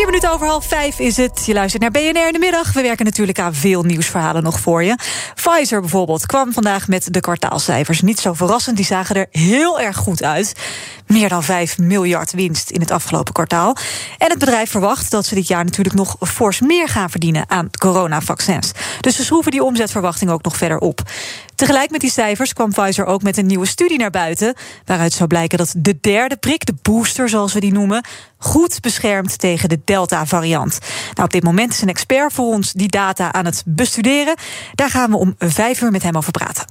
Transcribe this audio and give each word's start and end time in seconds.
Vier 0.00 0.08
minuten 0.08 0.32
over 0.32 0.46
half 0.46 0.66
vijf 0.66 0.98
is 0.98 1.16
het. 1.16 1.42
Je 1.46 1.52
luistert 1.52 1.82
naar 1.82 1.90
BNR 1.90 2.26
in 2.26 2.32
de 2.32 2.38
middag. 2.38 2.72
We 2.72 2.82
werken 2.82 3.04
natuurlijk 3.04 3.38
aan 3.38 3.54
veel 3.54 3.82
nieuwsverhalen 3.82 4.42
nog 4.42 4.60
voor 4.60 4.84
je. 4.84 4.98
Pfizer 5.34 5.80
bijvoorbeeld 5.80 6.26
kwam 6.26 6.52
vandaag 6.52 6.88
met 6.88 7.12
de 7.12 7.20
kwartaalcijfers. 7.20 8.00
Niet 8.00 8.20
zo 8.20 8.32
verrassend, 8.32 8.76
die 8.76 8.84
zagen 8.84 9.16
er 9.16 9.26
heel 9.30 9.80
erg 9.80 9.96
goed 9.96 10.22
uit. 10.22 10.54
Meer 11.06 11.28
dan 11.28 11.42
5 11.42 11.78
miljard 11.78 12.32
winst 12.32 12.70
in 12.70 12.80
het 12.80 12.90
afgelopen 12.90 13.32
kwartaal. 13.32 13.76
En 14.18 14.30
het 14.30 14.38
bedrijf 14.38 14.70
verwacht 14.70 15.10
dat 15.10 15.26
ze 15.26 15.34
dit 15.34 15.48
jaar 15.48 15.64
natuurlijk 15.64 15.96
nog 15.96 16.16
fors 16.20 16.60
meer 16.60 16.88
gaan 16.88 17.10
verdienen 17.10 17.44
aan 17.48 17.70
coronavaccins. 17.78 18.72
Dus 19.00 19.16
ze 19.16 19.24
schroeven 19.24 19.50
die 19.50 19.64
omzetverwachting 19.64 20.30
ook 20.30 20.42
nog 20.42 20.56
verder 20.56 20.78
op. 20.78 21.02
Tegelijk 21.60 21.90
met 21.90 22.00
die 22.00 22.10
cijfers 22.10 22.52
kwam 22.52 22.72
Pfizer 22.72 23.06
ook 23.06 23.22
met 23.22 23.36
een 23.36 23.46
nieuwe 23.46 23.66
studie 23.66 23.98
naar 23.98 24.10
buiten. 24.10 24.54
Waaruit 24.84 25.12
zou 25.12 25.28
blijken 25.28 25.58
dat 25.58 25.74
de 25.76 25.98
derde 26.00 26.36
prik, 26.36 26.66
de 26.66 26.74
booster 26.82 27.28
zoals 27.28 27.52
we 27.52 27.60
die 27.60 27.72
noemen, 27.72 28.04
goed 28.38 28.80
beschermt 28.80 29.38
tegen 29.38 29.68
de 29.68 29.80
Delta-variant. 29.84 30.78
Nou, 31.14 31.24
op 31.24 31.32
dit 31.32 31.42
moment 31.42 31.72
is 31.72 31.82
een 31.82 31.88
expert 31.88 32.32
voor 32.32 32.46
ons 32.46 32.72
die 32.72 32.88
data 32.88 33.32
aan 33.32 33.44
het 33.44 33.62
bestuderen. 33.66 34.34
Daar 34.74 34.90
gaan 34.90 35.10
we 35.10 35.16
om 35.16 35.34
vijf 35.38 35.80
uur 35.80 35.90
met 35.90 36.02
hem 36.02 36.16
over 36.16 36.30
praten. 36.30 36.64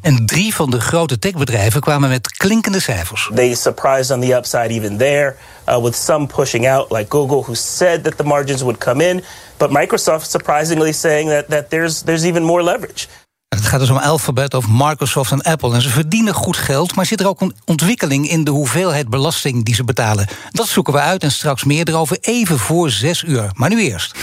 En 0.00 0.26
drie 0.26 0.54
van 0.54 0.70
de 0.70 0.80
grote 0.80 1.18
techbedrijven 1.18 1.80
kwamen 1.80 2.08
met 2.08 2.36
klinkende 2.36 2.80
cijfers. 2.80 3.30
They 3.34 3.54
surprised 3.54 4.10
on 4.10 4.20
the 4.20 4.34
upside 4.34 4.68
even 4.68 4.96
there, 4.96 5.36
uh, 5.68 5.82
with 5.82 5.96
some 5.96 6.26
pushing 6.26 6.68
out, 6.68 6.90
like 6.90 7.06
Google, 7.08 7.42
who 7.42 7.54
said 7.54 8.04
that 8.04 8.16
the 8.16 8.24
margins 8.24 8.62
would 8.62 8.78
come 8.78 9.08
in, 9.08 9.24
but 9.56 9.70
Microsoft 9.70 10.30
surprisingly 10.30 10.92
saying 10.92 11.28
that, 11.28 11.48
that 11.48 11.70
there's, 11.70 12.02
there's 12.02 12.24
even 12.24 12.44
more 12.44 12.62
leverage. 12.62 13.08
Het 13.56 13.66
gaat 13.66 13.80
dus 13.80 13.90
om 13.90 13.96
Alphabet 13.96 14.54
of 14.54 14.64
Microsoft 14.68 15.32
en 15.32 15.42
Apple. 15.42 15.74
En 15.74 15.82
ze 15.82 15.88
verdienen 15.88 16.34
goed 16.34 16.56
geld, 16.56 16.94
maar 16.94 17.06
zit 17.06 17.20
er 17.20 17.28
ook 17.28 17.40
een 17.40 17.54
ontwikkeling 17.64 18.28
in 18.28 18.44
de 18.44 18.50
hoeveelheid 18.50 19.08
belasting 19.08 19.64
die 19.64 19.74
ze 19.74 19.84
betalen? 19.84 20.26
Dat 20.50 20.68
zoeken 20.68 20.92
we 20.92 20.98
uit 20.98 21.22
en 21.22 21.32
straks 21.32 21.64
meer 21.64 21.88
erover 21.88 22.18
even 22.20 22.58
voor 22.58 22.90
zes 22.90 23.22
uur. 23.22 23.50
Maar 23.54 23.68
nu 23.68 23.80
eerst. 23.82 24.14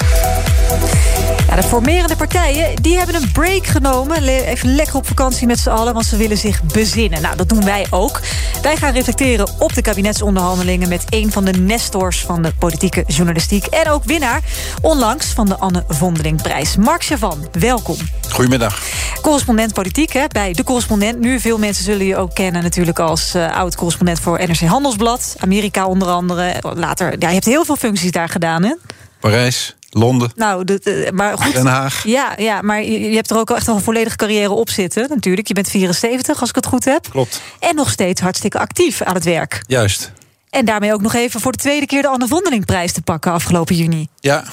Ja, 1.47 1.55
de 1.55 1.63
formerende 1.63 2.15
partijen 2.15 2.75
die 2.81 2.97
hebben 2.97 3.15
een 3.15 3.31
break 3.31 3.65
genomen. 3.65 4.23
Even 4.23 4.75
lekker 4.75 4.95
op 4.95 5.07
vakantie 5.07 5.47
met 5.47 5.59
z'n 5.59 5.69
allen, 5.69 5.93
want 5.93 6.05
ze 6.05 6.17
willen 6.17 6.37
zich 6.37 6.63
bezinnen. 6.63 7.21
Nou, 7.21 7.35
dat 7.35 7.49
doen 7.49 7.65
wij 7.65 7.87
ook. 7.89 8.19
Wij 8.61 8.77
gaan 8.77 8.93
reflecteren 8.93 9.49
op 9.59 9.73
de 9.73 9.81
kabinetsonderhandelingen... 9.81 10.89
met 10.89 11.03
een 11.09 11.31
van 11.31 11.45
de 11.45 11.51
nestors 11.51 12.21
van 12.21 12.41
de 12.41 12.51
politieke 12.59 13.03
journalistiek... 13.07 13.65
en 13.65 13.89
ook 13.89 14.03
winnaar 14.03 14.41
onlangs 14.81 15.25
van 15.25 15.45
de 15.45 15.57
Anne 15.57 15.83
Vondelingprijs. 15.87 16.75
Mark 16.75 17.03
Chavan, 17.03 17.47
welkom. 17.51 17.97
Goedemiddag. 18.31 18.81
Correspondent 19.21 19.73
politiek 19.73 20.13
hè, 20.13 20.25
bij 20.27 20.53
De 20.53 20.63
Correspondent. 20.63 21.19
Nu, 21.19 21.39
veel 21.39 21.57
mensen 21.57 21.83
zullen 21.83 22.05
je 22.05 22.15
ook 22.15 22.35
kennen 22.35 22.63
natuurlijk 22.63 22.99
als 22.99 23.35
uh, 23.35 23.55
oud-correspondent... 23.55 24.19
voor 24.19 24.39
NRC 24.47 24.59
Handelsblad, 24.59 25.35
Amerika 25.39 25.87
onder 25.87 26.07
andere. 26.07 26.53
Later, 26.61 27.15
ja, 27.19 27.27
je 27.27 27.33
hebt 27.33 27.45
heel 27.45 27.65
veel 27.65 27.75
functies 27.75 28.11
daar 28.11 28.29
gedaan, 28.29 28.63
hè? 28.63 28.73
Parijs, 29.19 29.76
Londen. 29.89 30.31
Nou, 30.35 30.79
maar 31.13 31.37
goed. 31.37 31.53
Den 31.53 31.65
Haag. 31.65 32.03
Ja, 32.03 32.33
ja 32.37 32.61
maar 32.61 32.83
je, 32.83 32.99
je 32.99 33.15
hebt 33.15 33.29
er 33.29 33.37
ook 33.37 33.49
echt 33.49 33.67
al 33.67 33.75
een 33.75 33.81
volledige 33.81 34.15
carrière 34.15 34.51
op 34.51 34.69
zitten. 34.69 35.09
Natuurlijk, 35.09 35.47
je 35.47 35.53
bent 35.53 35.69
74, 35.69 36.39
als 36.39 36.49
ik 36.49 36.55
het 36.55 36.65
goed 36.65 36.85
heb. 36.85 37.07
Klopt. 37.09 37.41
En 37.59 37.75
nog 37.75 37.89
steeds 37.89 38.21
hartstikke 38.21 38.59
actief 38.59 39.01
aan 39.01 39.13
het 39.13 39.23
werk. 39.23 39.63
Juist. 39.67 40.11
En 40.49 40.65
daarmee 40.65 40.93
ook 40.93 41.01
nog 41.01 41.13
even 41.13 41.39
voor 41.39 41.51
de 41.51 41.57
tweede 41.57 41.85
keer 41.85 42.01
de 42.01 42.07
Anne 42.07 42.27
Vondelingprijs 42.27 42.91
te 42.91 43.01
pakken 43.01 43.31
afgelopen 43.31 43.75
juni. 43.75 44.07
Ja, 44.19 44.43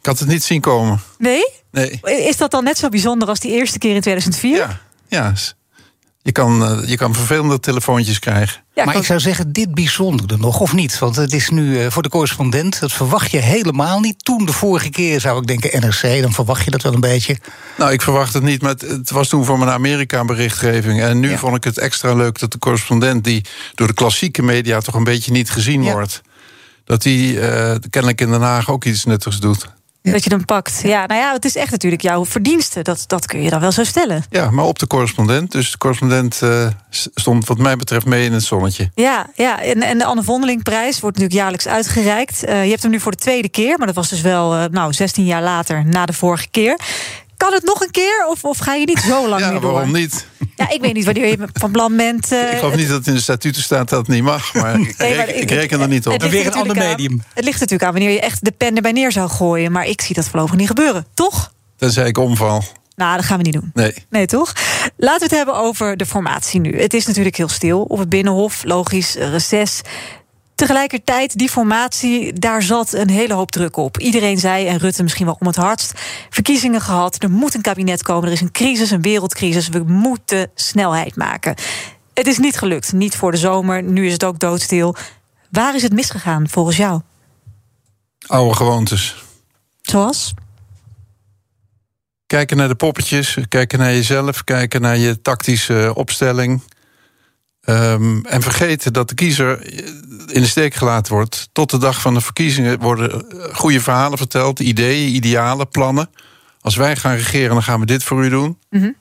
ik 0.00 0.06
had 0.06 0.18
het 0.18 0.28
niet 0.28 0.42
zien 0.42 0.60
komen. 0.60 1.00
Nee? 1.18 1.48
Nee. 1.70 2.00
Is 2.02 2.36
dat 2.36 2.50
dan 2.50 2.64
net 2.64 2.78
zo 2.78 2.88
bijzonder 2.88 3.28
als 3.28 3.40
die 3.40 3.52
eerste 3.52 3.78
keer 3.78 3.94
in 3.94 4.00
2004? 4.00 4.56
Ja, 4.56 4.80
ja. 5.08 5.32
Je 6.22 6.32
kan, 6.32 6.62
uh, 6.62 6.88
je 6.88 6.96
kan 6.96 7.14
vervelende 7.14 7.60
telefoontjes 7.60 8.18
krijgen. 8.18 8.62
Ja, 8.74 8.84
maar 8.84 8.96
ik 8.96 9.04
zou 9.04 9.20
zeggen, 9.20 9.52
dit 9.52 9.74
bijzondere 9.74 10.36
nog, 10.36 10.60
of 10.60 10.72
niet? 10.72 10.98
Want 10.98 11.16
het 11.16 11.32
is 11.32 11.48
nu 11.50 11.78
uh, 11.78 11.90
voor 11.90 12.02
de 12.02 12.08
correspondent, 12.08 12.80
dat 12.80 12.92
verwacht 12.92 13.30
je 13.30 13.38
helemaal 13.38 14.00
niet. 14.00 14.24
Toen 14.24 14.44
de 14.44 14.52
vorige 14.52 14.90
keer 14.90 15.20
zou 15.20 15.40
ik 15.40 15.46
denken 15.46 15.80
NRC, 15.80 16.22
dan 16.22 16.32
verwacht 16.32 16.64
je 16.64 16.70
dat 16.70 16.82
wel 16.82 16.94
een 16.94 17.00
beetje. 17.00 17.38
Nou, 17.78 17.92
ik 17.92 18.02
verwacht 18.02 18.32
het 18.32 18.42
niet, 18.42 18.62
maar 18.62 18.70
het, 18.70 18.80
het 18.80 19.10
was 19.10 19.28
toen 19.28 19.44
voor 19.44 19.58
mijn 19.58 19.70
Amerika-berichtgeving. 19.70 21.00
En 21.00 21.20
nu 21.20 21.30
ja. 21.30 21.38
vond 21.38 21.56
ik 21.56 21.64
het 21.64 21.78
extra 21.78 22.14
leuk 22.14 22.38
dat 22.38 22.52
de 22.52 22.58
correspondent... 22.58 23.24
die 23.24 23.44
door 23.74 23.86
de 23.86 23.94
klassieke 23.94 24.42
media 24.42 24.80
toch 24.80 24.94
een 24.94 25.04
beetje 25.04 25.32
niet 25.32 25.50
gezien 25.50 25.82
ja. 25.82 25.92
wordt... 25.92 26.20
dat 26.84 27.02
die 27.02 27.32
uh, 27.34 27.74
kennelijk 27.90 28.20
in 28.20 28.30
Den 28.30 28.42
Haag 28.42 28.70
ook 28.70 28.84
iets 28.84 29.04
nuttigs 29.04 29.40
doet. 29.40 29.68
Ja. 30.02 30.12
Dat 30.12 30.24
je 30.24 30.30
hem 30.30 30.44
pakt. 30.44 30.80
Ja, 30.82 31.06
nou 31.06 31.20
ja, 31.20 31.32
het 31.32 31.44
is 31.44 31.56
echt 31.56 31.70
natuurlijk 31.70 32.02
jouw 32.02 32.24
verdienste. 32.24 32.82
Dat, 32.82 33.04
dat 33.06 33.26
kun 33.26 33.42
je 33.42 33.50
dan 33.50 33.60
wel 33.60 33.72
zo 33.72 33.84
stellen. 33.84 34.24
Ja, 34.30 34.50
maar 34.50 34.64
op 34.64 34.78
de 34.78 34.86
correspondent. 34.86 35.52
Dus 35.52 35.70
de 35.70 35.78
correspondent 35.78 36.40
uh, 36.42 36.68
stond 37.14 37.46
wat 37.46 37.58
mij 37.58 37.76
betreft 37.76 38.06
mee 38.06 38.24
in 38.24 38.32
het 38.32 38.42
zonnetje. 38.42 38.90
Ja, 38.94 39.26
ja. 39.34 39.62
En, 39.62 39.82
en 39.82 39.98
de 39.98 40.04
Anne 40.04 40.22
Vondelingprijs 40.22 41.00
wordt 41.00 41.16
natuurlijk 41.16 41.42
jaarlijks 41.42 41.68
uitgereikt. 41.68 42.44
Uh, 42.48 42.64
je 42.64 42.70
hebt 42.70 42.82
hem 42.82 42.90
nu 42.90 43.00
voor 43.00 43.12
de 43.12 43.18
tweede 43.18 43.48
keer. 43.48 43.78
Maar 43.78 43.86
dat 43.86 43.96
was 43.96 44.08
dus 44.08 44.20
wel 44.20 44.56
uh, 44.56 44.64
nou, 44.70 44.92
16 44.92 45.24
jaar 45.24 45.42
later 45.42 45.84
na 45.86 46.06
de 46.06 46.12
vorige 46.12 46.48
keer. 46.50 46.78
Kan 47.36 47.52
het 47.52 47.64
nog 47.64 47.80
een 47.80 47.90
keer 47.90 48.26
of, 48.28 48.44
of 48.44 48.58
ga 48.58 48.74
je 48.74 48.86
niet 48.86 48.98
zo 48.98 49.28
lang 49.28 49.40
ja, 49.40 49.50
meer 49.50 49.60
door? 49.60 49.72
waarom 49.72 49.92
niet? 49.92 50.26
Ja, 50.60 50.70
ik 50.70 50.80
weet 50.80 50.94
niet 50.94 51.04
wanneer 51.04 51.26
je 51.26 51.48
van 51.52 51.70
plan 51.70 51.96
bent. 51.96 52.32
Uh, 52.32 52.52
ik 52.52 52.58
geloof 52.58 52.76
niet 52.76 52.88
dat 52.88 52.96
het 52.96 53.06
in 53.06 53.14
de 53.14 53.20
statuten 53.20 53.62
staat 53.62 53.88
dat 53.88 53.98
het 53.98 54.08
niet 54.08 54.22
mag. 54.22 54.54
Maar 54.54 54.80
ik, 54.80 54.98
nee, 54.98 55.16
maar 55.16 55.26
reken, 55.26 55.42
ik 55.42 55.50
reken 55.50 55.80
er 55.80 55.88
niet 55.88 56.06
op. 56.06 56.22
weer 56.22 56.46
een 56.46 56.52
ander 56.52 56.76
medium. 56.76 57.12
Aan, 57.12 57.24
het 57.34 57.44
ligt 57.44 57.60
natuurlijk 57.60 57.88
aan 57.88 57.92
wanneer 57.92 58.12
je 58.12 58.20
echt 58.20 58.44
de 58.44 58.50
pen 58.50 58.76
erbij 58.76 58.92
neer 58.92 59.12
zou 59.12 59.28
gooien. 59.28 59.72
Maar 59.72 59.86
ik 59.86 60.00
zie 60.00 60.14
dat 60.14 60.28
voorlopig 60.28 60.56
niet 60.56 60.66
gebeuren, 60.66 61.06
toch? 61.14 61.52
Tenzij 61.76 62.06
ik 62.06 62.18
omval. 62.18 62.64
Nou, 62.96 63.16
dat 63.16 63.24
gaan 63.24 63.36
we 63.36 63.42
niet 63.42 63.52
doen. 63.52 63.70
Nee. 63.74 63.94
Nee, 64.10 64.26
toch? 64.26 64.52
Laten 64.96 65.18
we 65.18 65.24
het 65.24 65.34
hebben 65.34 65.54
over 65.54 65.96
de 65.96 66.06
formatie 66.06 66.60
nu. 66.60 66.80
Het 66.80 66.94
is 66.94 67.06
natuurlijk 67.06 67.36
heel 67.36 67.48
stil 67.48 67.82
op 67.82 67.98
het 67.98 68.08
Binnenhof. 68.08 68.64
Logisch, 68.64 69.14
reces. 69.14 69.80
Tegelijkertijd, 70.60 71.38
die 71.38 71.48
formatie, 71.48 72.32
daar 72.32 72.62
zat 72.62 72.92
een 72.92 73.10
hele 73.10 73.34
hoop 73.34 73.50
druk 73.50 73.76
op. 73.76 73.98
Iedereen 73.98 74.38
zei, 74.38 74.66
en 74.66 74.78
Rutte 74.78 75.02
misschien 75.02 75.26
wel 75.26 75.36
om 75.40 75.46
het 75.46 75.56
hardst... 75.56 75.92
verkiezingen 76.30 76.80
gehad, 76.80 77.22
er 77.22 77.30
moet 77.30 77.54
een 77.54 77.62
kabinet 77.62 78.02
komen... 78.02 78.26
er 78.26 78.32
is 78.32 78.40
een 78.40 78.50
crisis, 78.50 78.90
een 78.90 79.02
wereldcrisis, 79.02 79.68
we 79.68 79.78
moeten 79.78 80.50
snelheid 80.54 81.16
maken. 81.16 81.54
Het 82.14 82.26
is 82.26 82.38
niet 82.38 82.58
gelukt, 82.58 82.92
niet 82.92 83.16
voor 83.16 83.30
de 83.30 83.36
zomer, 83.36 83.82
nu 83.82 84.06
is 84.06 84.12
het 84.12 84.24
ook 84.24 84.38
doodstil. 84.38 84.94
Waar 85.50 85.74
is 85.74 85.82
het 85.82 85.92
misgegaan, 85.92 86.48
volgens 86.48 86.76
jou? 86.76 87.00
Oude 88.26 88.56
gewoontes. 88.56 89.24
Zoals? 89.82 90.34
Kijken 92.26 92.56
naar 92.56 92.68
de 92.68 92.74
poppetjes, 92.74 93.38
kijken 93.48 93.78
naar 93.78 93.92
jezelf... 93.92 94.44
kijken 94.44 94.80
naar 94.80 94.96
je 94.96 95.20
tactische 95.20 95.92
opstelling... 95.94 96.62
Um, 97.64 98.26
en 98.26 98.42
vergeten 98.42 98.92
dat 98.92 99.08
de 99.08 99.14
kiezer 99.14 99.72
in 100.32 100.40
de 100.40 100.46
steek 100.46 100.74
gelaten 100.74 101.12
wordt. 101.12 101.48
Tot 101.52 101.70
de 101.70 101.78
dag 101.78 102.00
van 102.00 102.14
de 102.14 102.20
verkiezingen 102.20 102.78
worden 102.78 103.24
goede 103.52 103.80
verhalen 103.80 104.18
verteld, 104.18 104.60
ideeën, 104.60 105.14
idealen, 105.14 105.68
plannen. 105.68 106.10
Als 106.60 106.76
wij 106.76 106.96
gaan 106.96 107.14
regeren, 107.14 107.50
dan 107.50 107.62
gaan 107.62 107.80
we 107.80 107.86
dit 107.86 108.04
voor 108.04 108.24
u 108.24 108.28
doen. 108.28 108.58
Mm 108.70 108.80
-hmm. 108.80 108.96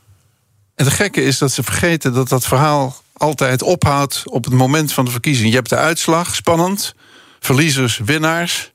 En 0.75 0.85
het 0.85 0.93
gekke 0.93 1.23
is 1.23 1.37
dat 1.37 1.51
ze 1.51 1.63
vergeten 1.63 2.13
dat 2.13 2.29
dat 2.29 2.45
verhaal 2.45 2.95
altijd 3.13 3.61
ophoudt 3.61 4.23
op 4.25 4.43
het 4.43 4.53
moment 4.53 4.93
van 4.93 5.05
de 5.05 5.11
verkiezing. 5.11 5.49
Je 5.49 5.55
hebt 5.55 5.69
de 5.69 5.75
uitslag, 5.75 6.35
spannend. 6.35 6.95
Verliezers, 7.39 7.97
winnaars. 7.97 8.71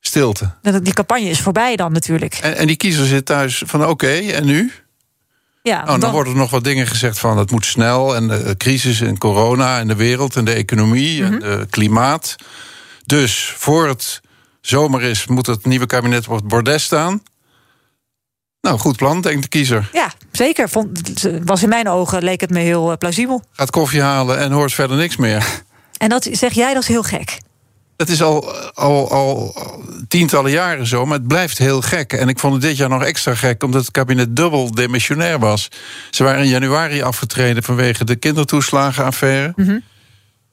Stilte. 0.00 0.50
Die 0.82 0.92
campagne 0.92 1.28
is 1.28 1.40
voorbij 1.40 1.76
dan 1.76 1.92
natuurlijk. 1.92 2.34
En, 2.34 2.56
en 2.56 2.66
die 2.66 2.76
kiezer 2.76 3.06
zit 3.06 3.26
thuis 3.26 3.62
van 3.66 3.80
oké, 3.80 3.90
okay, 3.90 4.30
en 4.30 4.44
nu? 4.44 4.72
Ja, 5.68 5.80
oh, 5.80 5.86
dan, 5.86 6.00
dan 6.00 6.12
worden 6.12 6.32
er 6.32 6.38
nog 6.38 6.50
wat 6.50 6.64
dingen 6.64 6.86
gezegd 6.86 7.18
van 7.18 7.38
het 7.38 7.50
moet 7.50 7.64
snel 7.64 8.16
en 8.16 8.28
de 8.28 8.54
crisis 8.56 9.00
en 9.00 9.18
corona 9.18 9.78
en 9.78 9.88
de 9.88 9.94
wereld 9.94 10.36
en 10.36 10.44
de 10.44 10.52
economie 10.52 11.22
mm 11.22 11.28
-hmm. 11.28 11.42
en 11.42 11.58
het 11.58 11.70
klimaat. 11.70 12.36
Dus 13.04 13.52
voor 13.56 13.88
het 13.88 14.20
zomer 14.60 15.02
is, 15.02 15.26
moet 15.26 15.46
het 15.46 15.66
nieuwe 15.66 15.86
kabinet 15.86 16.28
op 16.28 16.34
het 16.34 16.48
bordes 16.48 16.84
staan. 16.84 17.22
Nou, 18.60 18.78
goed 18.78 18.96
plan, 18.96 19.20
denkt 19.20 19.42
de 19.42 19.48
kiezer. 19.48 19.88
Ja, 19.92 20.12
zeker. 20.32 20.68
Vond, 20.68 21.22
was 21.44 21.62
in 21.62 21.68
mijn 21.68 21.88
ogen 21.88 22.22
leek 22.22 22.40
het 22.40 22.50
me 22.50 22.58
heel 22.58 22.90
uh, 22.90 22.96
plausibel. 22.96 23.42
Gaat 23.52 23.70
koffie 23.70 24.02
halen 24.02 24.38
en 24.38 24.52
hoort 24.52 24.72
verder 24.72 24.96
niks 24.96 25.16
meer. 25.16 25.46
En 25.98 26.08
dat 26.08 26.28
zeg 26.32 26.52
jij, 26.52 26.72
dat 26.74 26.82
is 26.82 26.88
heel 26.88 27.02
gek. 27.02 27.38
Het 27.96 28.08
is 28.08 28.22
al, 28.22 28.52
al, 28.78 29.10
al 29.10 29.54
tientallen 30.08 30.50
jaren 30.50 30.86
zo, 30.86 31.06
maar 31.06 31.18
het 31.18 31.28
blijft 31.28 31.58
heel 31.58 31.80
gek. 31.80 32.12
En 32.12 32.28
ik 32.28 32.38
vond 32.38 32.52
het 32.52 32.62
dit 32.62 32.76
jaar 32.76 32.88
nog 32.88 33.02
extra 33.02 33.34
gek, 33.34 33.62
omdat 33.62 33.80
het 33.80 33.90
kabinet 33.90 34.36
dubbel 34.36 34.74
demissionair 34.74 35.38
was. 35.38 35.68
Ze 36.10 36.24
waren 36.24 36.42
in 36.42 36.48
januari 36.48 37.02
afgetreden 37.02 37.62
vanwege 37.62 38.04
de 38.04 38.16
kindertoeslagenaffaire. 38.16 39.52
Mm 39.56 39.64
-hmm. 39.64 39.82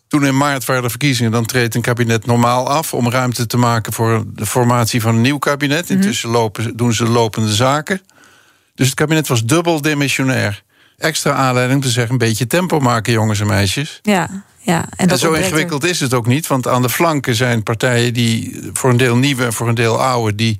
Toen 0.07 0.25
in 0.25 0.37
maart 0.37 0.65
waren 0.65 0.83
de 0.83 0.89
verkiezingen, 0.89 1.31
dan 1.31 1.45
treedt 1.45 1.75
een 1.75 1.81
kabinet 1.81 2.25
normaal 2.25 2.69
af... 2.69 2.93
om 2.93 3.09
ruimte 3.09 3.45
te 3.45 3.57
maken 3.57 3.93
voor 3.93 4.23
de 4.27 4.45
formatie 4.45 5.01
van 5.01 5.15
een 5.15 5.21
nieuw 5.21 5.37
kabinet. 5.37 5.89
Intussen 5.89 6.29
lopen, 6.29 6.77
doen 6.77 6.93
ze 6.93 7.07
lopende 7.07 7.53
zaken. 7.53 8.01
Dus 8.75 8.85
het 8.85 8.95
kabinet 8.95 9.27
was 9.27 9.45
dubbel 9.45 9.81
demissionair. 9.81 10.63
Extra 10.97 11.33
aanleiding 11.33 11.75
om 11.79 11.85
te 11.85 11.91
zeggen, 11.91 12.11
een 12.11 12.17
beetje 12.17 12.47
tempo 12.47 12.79
maken, 12.79 13.13
jongens 13.13 13.39
en 13.39 13.47
meisjes. 13.47 13.99
Ja. 14.01 14.43
Ja, 14.59 14.81
en, 14.81 14.89
En, 14.97 15.07
dat 15.07 15.19
zo 15.19 15.33
er- 15.33 15.39
ingewikkeld 15.41 15.83
is 15.83 15.99
het 15.99 16.13
ook 16.13 16.27
niet, 16.27 16.47
want 16.47 16.67
aan 16.67 16.81
de 16.81 16.89
flanken 16.89 17.35
zijn 17.35 17.63
partijen 17.63 18.13
die 18.13 18.59
voor 18.73 18.89
een 18.89 18.97
deel 18.97 19.15
nieuwe 19.17 19.43
en 19.45 19.53
voor 19.53 19.67
een 19.67 19.75
deel 19.75 20.01
oude, 20.01 20.35
die 20.35 20.59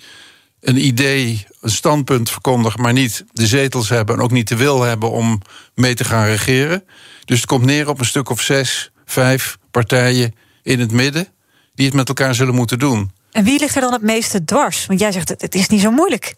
een 0.61 0.85
idee, 0.85 1.45
een 1.61 1.69
standpunt 1.69 2.29
verkondigen, 2.29 2.81
maar 2.81 2.93
niet 2.93 3.25
de 3.33 3.47
zetels 3.47 3.89
hebben 3.89 4.15
en 4.15 4.21
ook 4.21 4.31
niet 4.31 4.47
de 4.47 4.55
wil 4.55 4.81
hebben 4.81 5.11
om 5.11 5.41
mee 5.75 5.93
te 5.93 6.03
gaan 6.03 6.25
regeren. 6.25 6.83
Dus 7.25 7.37
het 7.37 7.45
komt 7.45 7.65
neer 7.65 7.89
op 7.89 7.99
een 7.99 8.05
stuk 8.05 8.29
of 8.29 8.41
zes, 8.41 8.91
vijf 9.05 9.57
partijen 9.71 10.35
in 10.63 10.79
het 10.79 10.91
midden 10.91 11.27
die 11.75 11.85
het 11.85 11.95
met 11.95 12.07
elkaar 12.07 12.35
zullen 12.35 12.55
moeten 12.55 12.79
doen. 12.79 13.11
En 13.31 13.43
wie 13.43 13.59
ligt 13.59 13.75
er 13.75 13.81
dan 13.81 13.93
het 13.93 14.01
meeste 14.01 14.45
dwars? 14.45 14.85
Want 14.85 14.99
jij 14.99 15.11
zegt, 15.11 15.29
het 15.29 15.55
is 15.55 15.67
niet 15.67 15.81
zo 15.81 15.91
moeilijk. 15.91 16.35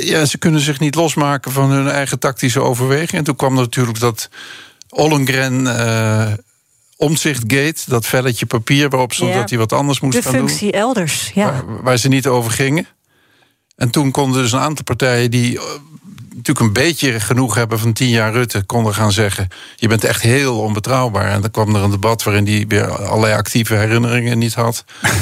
Ja, 0.00 0.24
ze 0.24 0.38
kunnen 0.38 0.60
zich 0.60 0.80
niet 0.80 0.94
losmaken 0.94 1.52
van 1.52 1.70
hun 1.70 1.88
eigen 1.88 2.18
tactische 2.18 2.60
overweging. 2.60 3.10
En 3.10 3.24
toen 3.24 3.36
kwam 3.36 3.54
natuurlijk 3.54 3.98
dat 4.00 4.28
Ollengren 4.88 5.66
eh 5.78 6.32
omzichtgate, 6.98 7.82
dat 7.86 8.06
velletje 8.06 8.46
papier 8.46 8.88
waarop 8.88 9.12
stond 9.12 9.32
Ja. 9.32 9.38
dat 9.38 9.48
hij 9.50 9.58
wat 9.58 9.72
anders 9.72 10.00
moest 10.00 10.16
De 10.16 10.22
gaan 10.22 10.32
doen. 10.32 10.48
functie 10.48 10.72
elders, 10.72 11.30
ja. 11.34 11.44
waar, 11.44 11.82
waar 11.82 11.96
ze 11.96 12.08
niet 12.08 12.26
over 12.26 12.50
gingen. 12.50 12.86
En 13.76 13.90
toen 13.90 14.10
konden 14.10 14.42
dus 14.42 14.52
een 14.52 14.58
aantal 14.58 14.84
partijen 14.84 15.30
die 15.30 15.58
eh, 15.58 15.64
natuurlijk 16.28 16.60
een 16.60 16.72
beetje 16.72 17.20
genoeg 17.20 17.54
hebben 17.54 17.78
van 17.78 17.92
tien 17.92 18.08
jaar 18.08 18.32
Rutte, 18.32 18.62
konden 18.62 18.94
gaan 18.94 19.12
zeggen: 19.12 19.48
Je 19.76 19.88
bent 19.88 20.04
echt 20.04 20.22
heel 20.22 20.58
onbetrouwbaar. 20.60 21.28
En 21.30 21.40
dan 21.40 21.50
kwam 21.50 21.74
er 21.74 21.82
een 21.82 21.90
debat 21.90 22.22
waarin 22.22 22.46
hij 22.46 22.64
weer 22.68 22.90
allerlei 22.90 23.34
actieve 23.34 23.74
herinneringen 23.74 24.38
niet 24.38 24.54
had. 24.54 24.84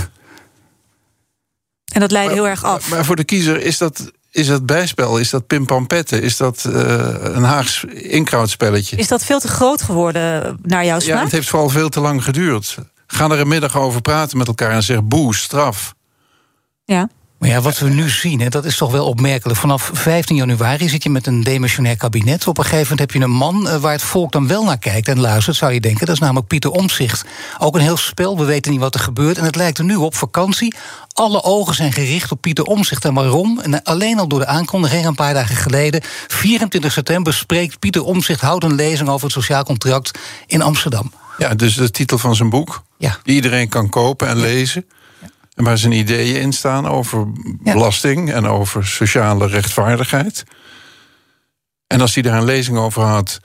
En 1.95 2.01
dat 2.01 2.11
leidde 2.11 2.35
heel 2.35 2.49
erg 2.49 2.65
af. 2.65 2.91
Maar 2.91 3.05
voor 3.05 3.17
de 3.17 3.25
kiezer 3.25 3.61
is 3.63 3.79
dat, 3.79 4.13
is 4.35 4.47
dat 4.47 4.67
bijspel, 4.67 5.19
is 5.19 5.31
dat 5.31 5.47
pimpampetten, 5.47 6.23
is 6.23 6.37
dat 6.37 6.65
eh, 6.65 7.15
een 7.21 7.43
Haags 7.43 7.85
inkrautspelletje. 7.95 8.97
Is 8.97 9.09
dat 9.09 9.25
veel 9.25 9.41
te 9.41 9.49
groot 9.49 9.83
geworden 9.83 10.59
naar 10.63 10.85
jouw 10.85 10.95
Ja, 10.95 11.01
smaak? 11.01 11.23
het 11.23 11.33
heeft 11.33 11.49
vooral 11.49 11.69
veel 11.69 11.89
te 11.89 12.01
lang 12.01 12.25
geduurd. 12.25 12.77
Ga 13.07 13.31
er 13.31 13.41
een 13.41 13.49
middag 13.49 13.77
over 13.77 14.01
praten 14.01 14.39
met 14.39 14.47
elkaar 14.47 14.71
en 14.71 14.83
zeg 14.83 15.05
boe, 15.05 15.35
straf. 15.35 15.95
Ja. 16.85 17.09
Maar 17.45 17.53
ja, 17.53 17.61
wat 17.61 17.79
we 17.79 17.89
nu 17.89 18.09
zien, 18.09 18.41
hè, 18.41 18.49
dat 18.49 18.65
is 18.65 18.77
toch 18.77 18.93
wel 18.93 19.07
opmerkelijk. 19.07 19.59
Vanaf 19.59 19.91
15 19.93 20.37
januari 20.37 20.89
zit 20.89 21.03
je 21.03 21.11
met 21.11 21.27
een 21.27 21.43
demissionair 21.43 21.97
kabinet. 21.97 22.47
Op 22.47 22.59
een 22.59 22.65
gegeven 22.65 22.83
moment 22.83 23.01
heb 23.01 23.11
je 23.11 23.21
een 23.21 23.31
man 23.31 23.69
eh, 23.69 23.77
waar 23.77 23.93
het 23.93 24.03
volk 24.03 24.33
dan 24.33 24.47
wel 24.47 24.65
naar 24.65 24.79
kijkt 24.79 25.09
en 25.09 25.21
luistert, 25.21 25.57
zou 25.57 25.73
je 25.73 25.81
denken. 25.81 26.07
Dat 26.07 26.15
is 26.15 26.21
namelijk 26.21 26.47
Pieter 26.47 26.71
Omzicht. 26.71 27.25
Ook 27.59 27.75
een 27.75 27.81
heel 27.81 27.97
spel, 27.97 28.39
we 28.39 28.45
weten 28.45 28.73
niet 28.73 28.81
wat 28.81 28.95
er 28.95 29.01
gebeurt. 29.01 29.39
En 29.39 29.45
het 29.45 29.57
lijkt 29.57 29.79
er 29.79 29.85
nu 29.85 29.97
op 29.97 30.15
vakantie. 30.15 30.75
Alle 31.13 31.43
ogen 31.43 31.75
zijn 31.75 31.93
gericht 31.93 32.31
op 32.33 32.41
Pieter 32.41 32.65
Omzicht. 32.65 33.05
En 33.05 33.15
waarom? 33.15 33.61
En 33.61 33.83
alleen 33.83 34.19
al 34.19 34.29
door 34.29 34.39
de 34.39 34.47
aankondiging 34.47 35.07
een 35.07 35.15
paar 35.15 35.35
dagen 35.35 35.57
geleden. 35.57 36.01
24 36.29 36.93
september 36.93 37.35
spreekt 37.35 37.79
Pieter 37.79 38.05
Omzicht, 38.05 38.41
houdt 38.41 38.65
een 38.65 38.75
lezing 38.75 39.09
over 39.09 39.25
het 39.25 39.33
sociaal 39.33 39.65
contract 39.65 40.19
in 40.47 40.63
Amsterdam. 40.63 41.13
Ja, 41.39 41.55
dus 41.55 41.75
de 41.75 41.91
titel 41.91 42.19
van 42.19 42.37
zijn 42.37 42.51
boek, 42.51 42.83
Ja. 42.99 43.19
die 43.23 43.35
iedereen 43.35 43.69
kan 43.69 43.89
kopen 43.89 44.29
en 44.29 44.37
lezen. 44.37 44.85
En 45.55 45.65
waar 45.65 45.79
zijn 45.79 45.93
ideeën 45.93 46.41
in 46.41 46.53
staan 46.53 46.89
over 46.89 47.27
belasting 47.61 48.33
en 48.33 48.47
over 48.47 48.87
sociale 48.87 49.47
rechtvaardigheid. 49.47 50.45
En 51.87 52.01
als 52.01 52.15
hij 52.15 52.23
daar 52.23 52.39
een 52.39 52.45
lezing 52.45 52.79
over 52.79 53.03
had. 53.03 53.41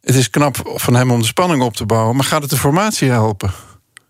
Het 0.00 0.14
is 0.14 0.30
knap 0.30 0.56
van 0.74 0.94
hem 0.94 1.10
om 1.10 1.20
de 1.20 1.26
spanning 1.26 1.62
op 1.62 1.74
te 1.74 1.86
bouwen, 1.86 2.16
maar 2.16 2.24
gaat 2.24 2.42
het 2.42 2.50
de 2.50 2.56
formatie 2.56 3.10
helpen? 3.10 3.52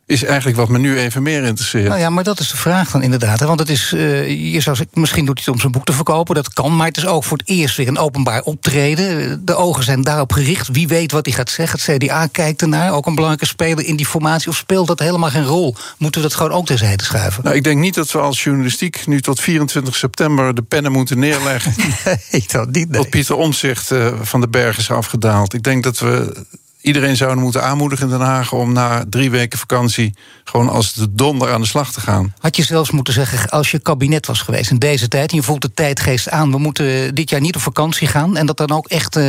Is 0.09 0.25
eigenlijk 0.25 0.57
wat 0.57 0.69
me 0.69 0.79
nu 0.79 0.99
even 0.99 1.23
meer 1.23 1.45
interesseert. 1.45 1.89
Nou 1.89 2.01
ja, 2.01 2.11
maar 2.11 2.25
dat 2.25 2.41
is 2.41 2.49
de 2.49 2.57
vraag 2.57 2.91
dan 2.91 3.03
inderdaad. 3.03 3.41
Hè? 3.41 3.47
Want 3.47 3.61
het 3.61 3.69
is, 3.69 3.93
eh, 3.93 4.53
je 4.53 4.61
zou 4.61 4.77
misschien 4.93 5.25
doet 5.25 5.35
hij 5.35 5.45
het 5.45 5.55
om 5.55 5.61
zijn 5.61 5.73
boek 5.73 5.85
te 5.85 5.93
verkopen. 5.93 6.35
Dat 6.35 6.53
kan, 6.53 6.77
maar 6.77 6.87
het 6.87 6.97
is 6.97 7.07
ook 7.07 7.25
voor 7.25 7.37
het 7.37 7.49
eerst 7.49 7.77
weer 7.77 7.89
een 7.89 7.99
openbaar 7.99 8.43
optreden. 8.43 9.41
De 9.45 9.55
ogen 9.55 9.85
zijn 9.85 10.03
daarop 10.03 10.33
gericht. 10.33 10.69
Wie 10.69 10.89
weet 10.89 11.13
wat 11.13 11.27
hij 11.27 11.35
gaat 11.35 11.51
zeggen. 11.51 11.81
Het 11.83 12.03
CDA 12.03 12.27
kijkt 12.27 12.63
ernaar. 12.63 12.93
Ook 12.93 13.07
een 13.07 13.15
belangrijke 13.15 13.47
speler 13.47 13.85
in 13.85 13.97
die 13.97 14.07
formatie. 14.07 14.49
Of 14.49 14.57
speelt 14.57 14.87
dat 14.87 14.99
helemaal 14.99 15.31
geen 15.31 15.45
rol? 15.45 15.77
Moeten 15.99 16.21
we 16.23 16.29
dat 16.29 16.37
gewoon 16.37 16.53
ook 16.53 16.67
terzijde 16.67 17.05
schuiven? 17.05 17.45
Nou, 17.45 17.57
ik 17.57 17.65
denk 17.65 17.81
niet 17.81 17.95
dat 17.95 18.11
we 18.11 18.19
als 18.19 18.43
journalistiek 18.43 19.07
nu 19.07 19.21
tot 19.21 19.41
24 19.41 19.97
september 19.97 20.55
de 20.55 20.63
pennen 20.63 20.93
moeten 20.93 21.19
neerleggen. 21.19 21.75
Nee, 22.31 22.45
dat 22.47 22.71
niet. 22.71 22.91
nee. 22.91 23.01
Tot 23.01 23.11
Pieter 23.11 23.37
Omtzigt 23.37 23.91
eh, 23.91 24.09
van 24.23 24.41
de 24.41 24.49
berg 24.49 24.79
is 24.79 24.91
afgedaald. 24.91 25.55
Ik 25.55 25.63
denk 25.63 25.83
dat 25.83 25.99
we 25.99 26.45
iedereen 26.81 27.17
zouden 27.17 27.43
moeten 27.43 27.63
aanmoedigen 27.63 28.05
in 28.05 28.19
Den 28.19 28.27
Haag 28.27 28.53
om 28.53 28.73
na 28.73 29.05
drie 29.11 29.31
weken 29.31 29.59
vakantie 29.59 30.15
gewoon 30.45 30.69
als 30.69 30.93
de 30.93 31.15
donder 31.15 31.53
aan 31.53 31.61
de 31.61 31.67
slag 31.67 31.93
te 31.93 32.01
gaan. 32.01 32.35
Had 32.39 32.57
je 32.57 32.63
zelfs 32.63 32.91
moeten 32.91 33.15
zeggen, 33.15 33.49
als 33.49 33.71
je 33.71 33.79
kabinet 33.79 34.27
was 34.27 34.41
geweest 34.41 34.71
in 34.71 34.79
deze 34.79 35.09
tijd... 35.09 35.31
en 35.31 35.37
je 35.37 35.43
voelt 35.43 35.63
de 35.63 35.75
tijdgeest 35.75 36.31
aan, 36.31 36.51
we 36.51 36.59
moeten 36.59 37.15
dit 37.15 37.31
jaar 37.31 37.41
niet 37.41 37.57
op 37.57 37.63
vakantie 37.63 38.07
gaan... 38.07 38.37
en 38.37 38.47
dat 38.47 38.57
dan 38.57 38.71
ook 38.71 38.87
echt 38.87 39.17
eh, 39.17 39.29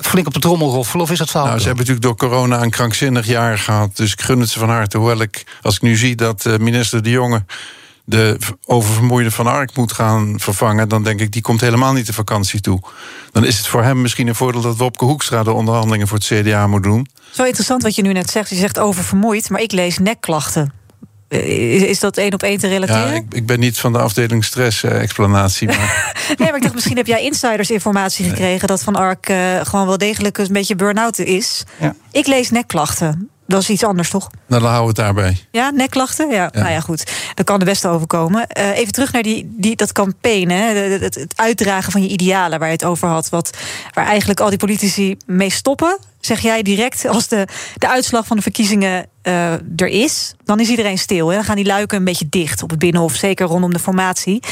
flink 0.00 0.26
op 0.26 0.34
de 0.34 0.40
trommel 0.40 0.70
roffelen, 0.70 1.04
of 1.04 1.10
is 1.10 1.18
dat 1.18 1.30
fout? 1.30 1.46
Nou, 1.46 1.58
ze 1.58 1.66
hebben 1.66 1.86
natuurlijk 1.86 2.18
door 2.18 2.28
corona 2.28 2.62
een 2.62 2.70
krankzinnig 2.70 3.26
jaar 3.26 3.58
gehad. 3.58 3.96
Dus 3.96 4.12
ik 4.12 4.22
gun 4.22 4.40
het 4.40 4.48
ze 4.48 4.58
van 4.58 4.68
harte. 4.68 4.98
Hoewel 4.98 5.20
ik, 5.20 5.46
als 5.62 5.74
ik 5.74 5.82
nu 5.82 5.96
zie 5.96 6.14
dat 6.14 6.46
eh, 6.46 6.56
minister 6.56 7.02
De 7.02 7.10
Jonge 7.10 7.44
de 8.04 8.38
oververmoeide 8.64 9.30
Van 9.30 9.46
Ark 9.46 9.76
moet 9.76 9.92
gaan 9.92 10.34
vervangen... 10.40 10.88
dan 10.88 11.02
denk 11.02 11.20
ik, 11.20 11.32
die 11.32 11.42
komt 11.42 11.60
helemaal 11.60 11.92
niet 11.92 12.06
de 12.06 12.12
vakantie 12.12 12.60
toe. 12.60 12.80
Dan 13.32 13.44
is 13.44 13.58
het 13.58 13.66
voor 13.66 13.82
hem 13.82 14.00
misschien 14.00 14.28
een 14.28 14.34
voordeel 14.34 14.60
dat 14.60 14.76
Wopke 14.76 15.04
Hoekstra... 15.04 15.42
de 15.42 15.52
onderhandelingen 15.52 16.08
voor 16.08 16.18
het 16.18 16.26
CDA 16.26 16.66
moet 16.66 16.82
doen. 16.82 17.06
Zo 17.30 17.44
interessant 17.44 17.82
wat 17.82 17.94
je 17.94 18.02
nu 18.02 18.12
net 18.12 18.30
zegt. 18.30 18.50
Je 18.50 18.56
zegt 18.56 18.78
oververmoeid, 18.78 19.50
maar 19.50 19.60
ik 19.60 19.72
lees 19.72 19.98
nekklachten. 19.98 20.72
Eh, 21.28 21.82
Is, 21.82 22.00
dat 22.00 22.16
één 22.16 22.32
op 22.32 22.42
één 22.42 22.58
te 22.58 22.68
relateren? 22.68 23.06
Ja, 23.06 23.12
ik, 23.12 23.34
ik 23.34 23.46
ben 23.46 23.60
niet 23.60 23.78
van 23.78 23.92
de 23.92 23.98
afdeling 23.98 24.44
stress-explanatie. 24.44 25.66
maar 25.66 26.14
Nee, 26.38 26.46
maar 26.48 26.56
ik 26.56 26.62
dacht, 26.62 26.74
misschien 26.74 26.96
heb 26.96 27.06
jij 27.06 27.22
insidersinformatie 27.22 28.28
gekregen... 28.28 28.68
dat 28.68 28.82
Van 28.82 28.96
Ark 28.96 29.28
eh, 29.28 29.60
gewoon 29.62 29.86
wel 29.86 29.98
degelijk 29.98 30.38
een 30.38 30.48
beetje 30.50 30.76
burn-out 30.76 31.18
is. 31.18 31.64
Ja. 31.80 31.94
Ik 32.10 32.26
lees 32.26 32.50
nekklachten. 32.50 33.30
Dat 33.52 33.62
is 33.62 33.70
iets 33.70 33.84
anders, 33.84 34.10
toch? 34.10 34.30
nou, 34.46 34.62
dan 34.62 34.70
houden 34.72 34.94
we 34.94 35.02
het 35.02 35.14
daarbij. 35.14 35.38
Ja, 35.50 35.70
nekklachten? 35.70 36.30
Ja, 36.30 36.50
nou 36.52 36.70
ja, 36.70 36.80
goed. 36.80 37.10
Dat 37.34 37.46
kan 37.46 37.58
er 37.58 37.64
best 37.64 37.86
overkomen. 37.86 38.46
Eh, 38.46 38.78
even 38.78 38.92
terug 38.92 39.12
naar 39.12 39.22
die, 39.22 39.52
die, 39.56 39.76
dat 39.76 39.92
campaign, 39.92 40.50
hè? 40.50 40.72
De- 40.74 40.98
de- 40.98 41.04
Het, 41.04 41.14
het 41.14 41.32
uitdragen 41.36 41.92
van 41.92 42.02
je 42.02 42.08
idealen 42.08 42.58
waar 42.58 42.68
je 42.68 42.74
het 42.74 42.84
over 42.84 43.08
had. 43.08 43.28
Wat, 43.28 43.50
waar 43.94 44.06
eigenlijk 44.06 44.40
al 44.40 44.48
die 44.48 44.58
politici 44.58 45.16
mee 45.26 45.50
stoppen. 45.50 45.98
Zeg 46.20 46.40
jij 46.40 46.62
direct, 46.62 47.06
als 47.06 47.28
de, 47.28 47.46
de 47.74 47.88
uitslag 47.88 48.26
van 48.26 48.36
de 48.36 48.42
verkiezingen 48.42 49.06
eh, 49.22 49.52
er 49.52 49.86
is... 49.88 50.34
dan 50.44 50.60
is 50.60 50.68
iedereen 50.68 50.98
stil. 50.98 51.28
Hè? 51.28 51.34
Dan 51.34 51.44
gaan 51.44 51.56
die 51.56 51.64
luiken 51.64 51.98
een 51.98 52.04
beetje 52.04 52.28
dicht 52.28 52.62
op 52.62 52.70
het 52.70 52.78
Binnenhof. 52.78 53.14
Zeker 53.14 53.46
rondom 53.46 53.72
de 53.72 53.78
formatie. 53.78 54.42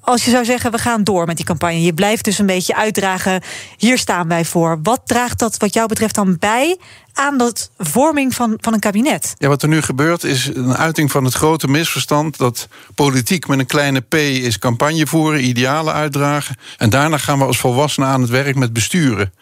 Als 0.00 0.24
je 0.24 0.30
zou 0.30 0.44
zeggen, 0.44 0.70
we 0.70 0.78
gaan 0.78 1.04
door 1.04 1.26
met 1.26 1.36
die 1.36 1.44
campagne. 1.44 1.82
Je 1.82 1.94
blijft 1.94 2.24
dus 2.24 2.38
een 2.38 2.46
beetje 2.46 2.76
uitdragen, 2.76 3.42
hier 3.76 3.98
staan 3.98 4.28
wij 4.28 4.44
voor. 4.44 4.78
Wat 4.82 5.00
draagt 5.04 5.38
dat 5.38 5.56
wat 5.56 5.74
jou 5.74 5.88
betreft 5.88 6.14
dan 6.14 6.36
bij 6.38 6.76
aan 7.12 7.38
dat 7.38 7.70
vorming 7.78 8.34
van, 8.34 8.54
van 8.60 8.72
een 8.72 8.80
kabinet? 8.80 9.34
Ja, 9.38 9.48
wat 9.48 9.62
er 9.62 9.68
nu 9.68 9.82
gebeurt 9.82 10.24
is 10.24 10.46
een 10.54 10.76
uiting 10.76 11.10
van 11.10 11.24
het 11.24 11.34
grote 11.34 11.68
misverstand... 11.68 12.38
dat 12.38 12.68
politiek 12.94 13.46
met 13.46 13.58
een 13.58 13.66
kleine 13.66 14.00
p 14.00 14.14
is 14.14 14.58
campagne 14.58 15.06
voeren, 15.06 15.44
idealen 15.44 15.94
uitdragen... 15.94 16.56
en 16.76 16.90
daarna 16.90 17.18
gaan 17.18 17.38
we 17.38 17.44
als 17.44 17.58
volwassenen 17.58 18.08
aan 18.08 18.20
het 18.20 18.30
werk 18.30 18.56
met 18.56 18.72
besturen. 18.72 19.32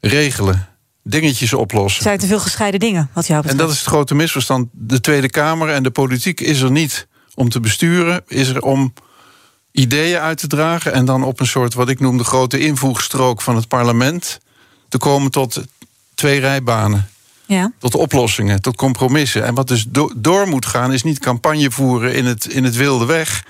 Regelen, 0.00 0.68
dingetjes 1.02 1.52
oplossen. 1.52 1.94
Het 1.98 2.08
zijn 2.08 2.18
te 2.18 2.26
veel 2.26 2.40
gescheiden 2.40 2.80
dingen, 2.80 3.10
wat 3.12 3.26
jou 3.26 3.36
En 3.38 3.42
betreft. 3.42 3.64
dat 3.64 3.76
is 3.76 3.78
het 3.78 3.88
grote 3.94 4.14
misverstand. 4.14 4.68
De 4.72 5.00
Tweede 5.00 5.30
Kamer 5.30 5.68
en 5.68 5.82
de 5.82 5.90
politiek 5.90 6.40
is 6.40 6.60
er 6.60 6.70
niet 6.70 7.06
om 7.34 7.48
te 7.48 7.60
besturen... 7.60 8.22
is 8.26 8.48
er 8.48 8.62
om 8.62 8.92
ideeën 9.78 10.18
uit 10.20 10.38
te 10.38 10.46
dragen... 10.46 10.92
en 10.92 11.04
dan 11.04 11.24
op 11.24 11.40
een 11.40 11.46
soort, 11.46 11.74
wat 11.74 11.88
ik 11.88 12.00
noem, 12.00 12.16
de 12.18 12.24
grote 12.24 12.58
invoegstrook 12.58 13.42
van 13.42 13.56
het 13.56 13.68
parlement... 13.68 14.40
te 14.88 14.98
komen 14.98 15.30
tot 15.30 15.62
twee 16.14 16.40
rijbanen 16.40 17.08
Ja. 17.46 17.72
tot 17.78 17.94
oplossingen, 17.94 18.62
tot 18.62 18.76
compromissen. 18.76 19.44
En 19.44 19.54
wat 19.54 19.68
dus 19.68 19.84
do- 19.88 20.12
door 20.16 20.48
moet 20.48 20.66
gaan, 20.66 20.92
is 20.92 21.02
niet 21.02 21.18
campagne 21.18 21.70
voeren 21.70 22.14
in 22.14 22.26
het, 22.26 22.46
in 22.46 22.64
het 22.64 22.76
wilde 22.76 23.04
weg. 23.04 23.44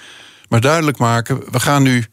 Maar 0.48 0.60
duidelijk 0.60 0.98
maken, 0.98 1.42
we 1.50 1.60
gaan 1.60 1.82
nu. 1.82 2.04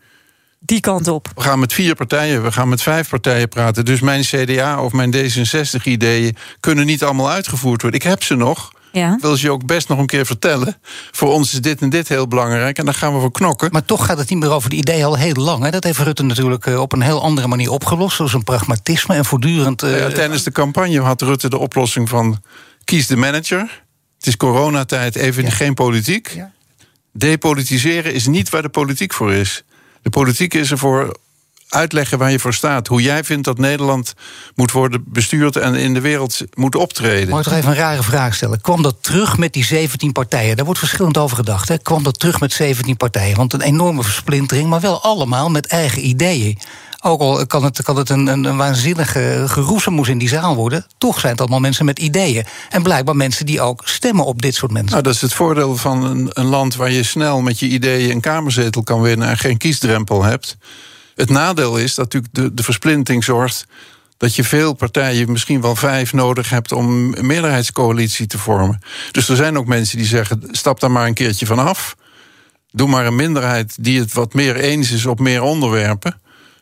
Die 0.59 0.79
kant 0.79 1.07
op. 1.07 1.31
We 1.35 1.41
gaan 1.41 1.59
met 1.59 1.73
vier 1.73 1.95
partijen, 1.95 2.43
we 2.43 2.51
gaan 2.51 2.69
met 2.69 2.81
vijf 2.81 3.09
partijen 3.09 3.49
praten. 3.49 3.85
Dus 3.85 3.99
mijn 3.99 4.21
CDA 4.23 4.81
of 4.83 4.91
mijn 4.91 5.13
D66-ideeën 5.15 6.35
kunnen 6.59 6.85
niet 6.85 7.03
allemaal 7.03 7.29
uitgevoerd 7.29 7.81
worden. 7.81 7.99
Ik 7.99 8.07
heb 8.07 8.23
ze 8.23 8.35
nog. 8.35 8.71
Ja. 8.95 9.13
Ik 9.13 9.21
wil 9.21 9.35
ze 9.35 9.45
je 9.45 9.51
ook 9.51 9.65
best 9.65 9.87
nog 9.87 9.99
een 9.99 10.05
keer 10.05 10.25
vertellen. 10.25 10.77
Voor 11.11 11.31
ons 11.33 11.53
is 11.53 11.61
dit 11.61 11.81
en 11.81 11.89
dit 11.89 12.07
heel 12.07 12.27
belangrijk 12.27 12.77
en 12.77 12.85
daar 12.85 12.93
gaan 12.93 13.13
we 13.13 13.19
voor 13.19 13.31
knokken. 13.31 13.69
Maar 13.71 13.85
toch 13.85 14.05
gaat 14.05 14.17
het 14.17 14.29
niet 14.29 14.39
meer 14.39 14.51
over 14.51 14.69
de 14.69 14.75
idee 14.75 15.05
al 15.05 15.15
heel 15.17 15.33
lang. 15.33 15.63
Hè? 15.63 15.69
Dat 15.69 15.83
heeft 15.83 15.99
Rutte 15.99 16.23
natuurlijk 16.23 16.65
eh, 16.65 16.79
op 16.79 16.93
een 16.93 17.01
heel 17.01 17.21
andere 17.21 17.47
manier 17.47 17.69
opgelost. 17.69 18.15
Zoals 18.15 18.33
een 18.33 18.43
pragmatisme 18.43 19.15
en 19.15 19.25
voortdurend. 19.25 19.83
eh, 19.83 19.99
Ja, 19.99 20.09
tijdens 20.11 20.43
de 20.43 20.51
campagne 20.51 20.99
had 21.01 21.21
Rutte 21.21 21.49
de 21.49 21.57
oplossing 21.57 22.09
van 22.09 22.41
kies 22.83 23.07
de 23.07 23.15
manager. 23.15 23.83
Het 24.17 24.27
is 24.27 24.37
coronatijd, 24.37 25.15
even 25.15 25.51
geen 25.51 25.73
politiek. 25.73 26.29
Ja. 26.35 26.51
Depolitiseren 27.13 28.13
is 28.13 28.27
niet 28.27 28.49
waar 28.49 28.61
de 28.61 28.69
politiek 28.69 29.13
voor 29.13 29.33
is. 29.33 29.63
De 30.01 30.09
politiek 30.09 30.53
is 30.53 30.71
er 30.71 30.77
voor 30.77 31.17
uitleggen 31.69 32.17
waar 32.17 32.31
je 32.31 32.39
voor 32.39 32.53
staat. 32.53 32.87
Hoe 32.87 33.01
jij 33.01 33.23
vindt 33.23 33.45
dat 33.45 33.57
Nederland 33.57 34.13
moet 34.55 34.71
worden 34.71 35.03
bestuurd 35.07 35.55
en 35.55 35.75
in 35.75 35.93
de 35.93 36.01
wereld 36.01 36.41
moet 36.53 36.75
optreden. 36.75 37.29
Mag 37.29 37.39
ik 37.39 37.45
toch 37.45 37.53
even 37.53 37.69
een 37.69 37.75
rare 37.75 38.03
vraag 38.03 38.35
stellen? 38.35 38.61
Kwam 38.61 38.81
dat 38.81 38.95
terug 39.01 39.37
met 39.37 39.53
die 39.53 39.65
17 39.65 40.11
partijen? 40.11 40.55
Daar 40.55 40.65
wordt 40.65 40.79
verschillend 40.79 41.17
over 41.17 41.37
gedacht. 41.37 41.67
Hè? 41.67 41.77
Kwam 41.77 42.03
dat 42.03 42.19
terug 42.19 42.39
met 42.39 42.53
17 42.53 42.97
partijen? 42.97 43.35
Want 43.35 43.53
een 43.53 43.61
enorme 43.61 44.03
versplintering, 44.03 44.69
maar 44.69 44.81
wel 44.81 45.01
allemaal 45.01 45.49
met 45.49 45.67
eigen 45.67 46.07
ideeën. 46.07 46.57
Ook 47.01 47.19
al 47.19 47.45
kan 47.45 47.63
het, 47.63 47.83
kan 47.83 47.95
het 47.95 48.09
een, 48.09 48.27
een, 48.27 48.43
een 48.43 48.57
waanzinnige 48.57 49.43
geroezemoes 49.47 50.07
in 50.07 50.17
die 50.17 50.27
zaal 50.27 50.55
worden, 50.55 50.85
toch 50.97 51.19
zijn 51.19 51.31
het 51.31 51.41
allemaal 51.41 51.59
mensen 51.59 51.85
met 51.85 51.99
ideeën. 51.99 52.45
En 52.69 52.83
blijkbaar 52.83 53.15
mensen 53.15 53.45
die 53.45 53.61
ook 53.61 53.81
stemmen 53.83 54.25
op 54.25 54.41
dit 54.41 54.55
soort 54.55 54.71
mensen. 54.71 54.91
Nou, 54.91 55.03
dat 55.03 55.13
is 55.13 55.21
het 55.21 55.33
voordeel 55.33 55.77
van 55.77 56.03
een, 56.03 56.29
een 56.33 56.45
land 56.45 56.75
waar 56.75 56.91
je 56.91 57.03
snel 57.03 57.41
met 57.41 57.59
je 57.59 57.67
ideeën 57.67 58.11
een 58.11 58.21
kamerzetel 58.21 58.83
kan 58.83 59.01
winnen 59.01 59.27
en 59.27 59.37
geen 59.37 59.57
kiesdrempel 59.57 60.23
hebt. 60.23 60.57
Het 61.15 61.29
nadeel 61.29 61.77
is 61.77 61.95
dat 61.95 62.13
natuurlijk 62.13 62.33
de, 62.33 62.53
de 62.53 62.63
versplinting 62.63 63.23
zorgt 63.23 63.65
dat 64.17 64.35
je 64.35 64.43
veel 64.43 64.73
partijen, 64.73 65.31
misschien 65.31 65.61
wel 65.61 65.75
vijf, 65.75 66.13
nodig 66.13 66.49
hebt 66.49 66.71
om 66.71 67.13
een 67.13 67.25
meerderheidscoalitie 67.25 68.27
te 68.27 68.37
vormen. 68.37 68.79
Dus 69.11 69.29
er 69.29 69.35
zijn 69.35 69.57
ook 69.57 69.65
mensen 69.65 69.97
die 69.97 70.07
zeggen: 70.07 70.41
stap 70.51 70.79
daar 70.79 70.91
maar 70.91 71.07
een 71.07 71.13
keertje 71.13 71.45
van 71.45 71.59
af. 71.59 71.95
Doe 72.71 72.87
maar 72.87 73.05
een 73.05 73.15
minderheid 73.15 73.75
die 73.79 73.99
het 73.99 74.13
wat 74.13 74.33
meer 74.33 74.55
eens 74.55 74.91
is 74.91 75.05
op 75.05 75.19
meer 75.19 75.41
onderwerpen. 75.41 76.19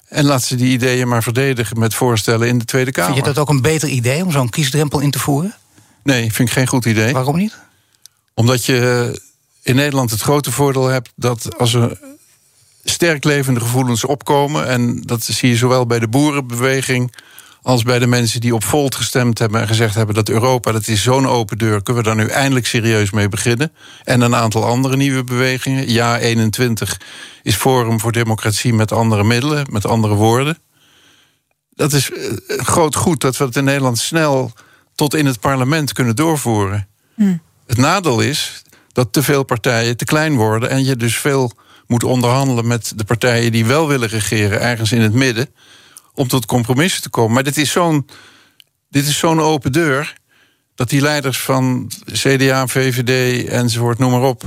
En 0.07 0.25
laat 0.25 0.43
ze 0.43 0.55
die 0.55 0.71
ideeën 0.71 1.07
maar 1.07 1.23
verdedigen 1.23 1.79
met 1.79 1.93
voorstellen 1.93 2.47
in 2.47 2.57
de 2.57 2.65
Tweede 2.65 2.91
Kamer. 2.91 3.13
Vind 3.13 3.25
je 3.25 3.33
dat 3.33 3.41
ook 3.41 3.49
een 3.49 3.61
beter 3.61 3.89
idee 3.89 4.23
om 4.23 4.31
zo'n 4.31 4.49
kiesdrempel 4.49 4.99
in 4.99 5.11
te 5.11 5.19
voeren? 5.19 5.55
Nee, 6.03 6.33
vind 6.33 6.49
ik 6.49 6.53
geen 6.53 6.67
goed 6.67 6.85
idee. 6.85 7.13
Waarom 7.13 7.37
niet? 7.37 7.57
Omdat 8.33 8.65
je 8.65 9.19
in 9.61 9.75
Nederland 9.75 10.11
het 10.11 10.21
grote 10.21 10.51
voordeel 10.51 10.87
hebt 10.87 11.11
dat 11.15 11.57
als 11.57 11.73
er 11.73 11.97
sterk 12.83 13.23
levende 13.23 13.59
gevoelens 13.59 14.05
opkomen, 14.05 14.67
en 14.67 15.01
dat 15.01 15.23
zie 15.23 15.49
je 15.49 15.55
zowel 15.55 15.85
bij 15.85 15.99
de 15.99 16.07
boerenbeweging 16.07 17.13
als 17.63 17.83
bij 17.83 17.99
de 17.99 18.07
mensen 18.07 18.41
die 18.41 18.55
op 18.55 18.63
Volt 18.63 18.95
gestemd 18.95 19.39
hebben 19.39 19.61
en 19.61 19.67
gezegd 19.67 19.95
hebben 19.95 20.15
dat 20.15 20.29
Europa, 20.29 20.71
dat 20.71 20.87
is 20.87 21.03
zo'n 21.03 21.27
open 21.27 21.57
deur, 21.57 21.83
kunnen 21.83 22.03
we 22.03 22.09
daar 22.09 22.17
nu 22.17 22.27
eindelijk 22.27 22.65
serieus 22.67 23.11
mee 23.11 23.29
beginnen. 23.29 23.71
En 24.03 24.21
een 24.21 24.35
aantal 24.35 24.65
andere 24.65 24.95
nieuwe 24.95 25.23
bewegingen. 25.23 25.89
Ja, 25.91 26.19
21 26.19 27.01
is 27.43 27.55
Forum 27.55 27.99
voor 27.99 28.11
Democratie 28.11 28.73
met 28.73 28.91
andere 28.91 29.23
middelen, 29.23 29.67
met 29.69 29.85
andere 29.85 30.13
woorden. 30.13 30.57
Dat 31.69 31.93
is 31.93 32.11
eh, 32.11 32.31
groot 32.57 32.95
goed 32.95 33.21
dat 33.21 33.37
we 33.37 33.43
het 33.43 33.55
in 33.55 33.63
Nederland 33.63 33.97
snel 33.97 34.51
tot 34.95 35.13
in 35.13 35.25
het 35.25 35.39
parlement 35.39 35.93
kunnen 35.93 36.15
doorvoeren. 36.15 36.87
Hm. 37.15 37.37
Het 37.67 37.77
nadeel 37.77 38.19
is 38.19 38.63
dat 38.91 39.13
te 39.13 39.23
veel 39.23 39.43
partijen 39.43 39.97
te 39.97 40.05
klein 40.05 40.35
worden 40.35 40.69
en 40.69 40.83
je 40.83 40.95
dus 40.95 41.17
veel 41.17 41.51
moet 41.93 42.03
onderhandelen 42.03 42.67
met 42.67 42.93
de 42.95 43.03
partijen 43.03 43.51
die 43.51 43.65
wel 43.65 43.87
willen 43.87 44.09
regeren, 44.09 44.61
ergens 44.61 44.91
in 44.91 45.01
het 45.01 45.13
midden 45.13 45.47
om 46.13 46.27
tot 46.27 46.45
compromissen 46.45 47.01
te 47.01 47.09
komen. 47.09 47.33
Maar 47.33 47.43
dit 47.43 47.57
is 47.57 47.71
zo'n 47.71 48.07
zo'n 48.91 49.41
open 49.41 49.71
deur 49.71 50.13
dat 50.75 50.89
die 50.89 51.01
leiders 51.01 51.39
van 51.39 51.91
CDA, 52.11 52.67
VVD 52.67 53.47
enzovoort, 53.47 53.99
noem 53.99 54.11
maar 54.11 54.21
op, 54.21 54.43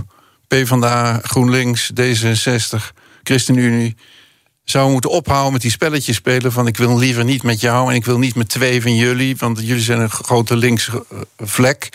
PvdA, 0.48 1.20
GroenLinks, 1.22 1.90
D66, 2.00 2.92
ChristenUnie, 3.22 3.96
zouden 4.64 4.92
moeten 4.92 5.10
ophouden 5.10 5.52
met 5.52 5.62
die 5.62 5.70
spelletjes 5.70 6.16
spelen 6.16 6.52
van 6.52 6.66
ik 6.66 6.76
wil 6.76 6.98
liever 6.98 7.24
niet 7.24 7.42
met 7.42 7.60
jou 7.60 7.90
en 7.90 7.96
ik 7.96 8.04
wil 8.04 8.18
niet 8.18 8.34
met 8.34 8.48
twee 8.48 8.82
van 8.82 8.94
jullie, 8.94 9.36
want 9.36 9.60
jullie 9.60 9.82
zijn 9.82 10.00
een 10.00 10.10
grote 10.10 10.56
linkse 10.56 11.04
eh, 11.10 11.18
vlek. 11.38 11.88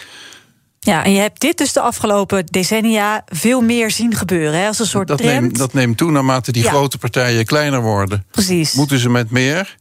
Ja, 0.84 1.04
en 1.04 1.12
je 1.12 1.20
hebt 1.20 1.40
dit 1.42 1.58
dus 1.58 1.74
de 1.74 1.80
afgelopen 1.80 2.46
decennia 2.46 3.24
veel 3.28 3.62
meer 3.62 3.92
zien 3.92 4.16
gebeuren. 4.16 4.60
Hè, 4.60 4.68
als 4.68 4.80
een 4.80 4.86
soort 4.86 5.08
dat 5.08 5.18
trend. 5.18 5.42
Neemt, 5.42 5.58
dat 5.58 5.74
neemt 5.74 5.98
toe 5.98 6.12
naarmate 6.12 6.52
die 6.52 6.64
Ja. 6.64 6.70
grote 6.70 6.98
partijen 6.98 7.46
kleiner 7.46 7.82
worden. 7.82 8.26
Precies. 8.32 8.74
Moeten 8.74 9.00
ze 9.00 9.10
met 9.10 9.32
meer? 9.32 9.78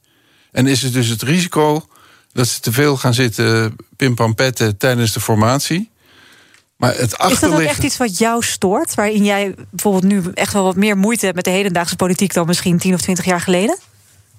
En 0.52 0.66
is 0.66 0.83
het 0.83 0.92
dus 0.92 1.09
het 1.09 1.23
risico 1.23 1.87
dat 2.33 2.49
ze 2.49 2.61
te 2.61 2.73
veel 2.73 2.97
gaan 2.97 3.14
zitten 3.14 3.76
pimpampetten 3.97 4.76
tijdens 4.76 5.12
de 5.12 5.21
formatie? 5.21 5.90
Maar 6.76 6.95
het 6.97 7.16
Is 7.30 7.40
dat 7.40 7.52
ook 7.52 7.61
echt 7.61 7.83
iets 7.83 7.97
wat 7.97 8.19
jou 8.19 8.42
stoort? 8.42 8.95
Waarin 8.95 9.25
jij 9.25 9.54
bijvoorbeeld 9.71 10.04
nu 10.12 10.23
echt 10.35 10.52
wel 10.52 10.62
wat 10.64 10.76
meer 10.76 10.97
moeite 10.97 11.25
hebt 11.25 11.37
met 11.37 11.45
de 11.45 11.50
hedendaagse 11.50 11.97
politiek 11.97 12.33
dan 12.35 12.47
misschien 12.47 12.78
10 12.78 12.95
of 12.95 13.00
20 13.00 13.25
jaar 13.25 13.40
geleden? 13.40 13.78